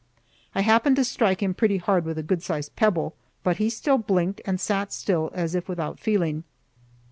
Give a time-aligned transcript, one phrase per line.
[0.55, 3.13] I happened to strike him pretty hard with a good sized pebble,
[3.43, 6.43] but he still blinked and sat still as if without feeling.